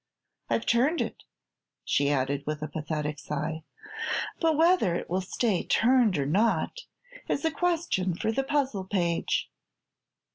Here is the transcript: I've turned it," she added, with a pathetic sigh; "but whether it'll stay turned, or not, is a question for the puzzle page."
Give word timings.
I've 0.49 0.65
turned 0.65 0.99
it," 0.99 1.25
she 1.85 2.09
added, 2.09 2.45
with 2.47 2.63
a 2.63 2.67
pathetic 2.67 3.19
sigh; 3.19 3.61
"but 4.39 4.57
whether 4.57 4.95
it'll 4.95 5.21
stay 5.21 5.61
turned, 5.63 6.17
or 6.17 6.25
not, 6.25 6.75
is 7.29 7.45
a 7.45 7.51
question 7.51 8.15
for 8.15 8.31
the 8.31 8.43
puzzle 8.43 8.85
page." 8.85 9.51